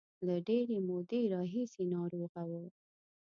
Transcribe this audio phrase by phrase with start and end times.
[0.27, 2.51] له ډېرې مودې راهیسې ناروغه و.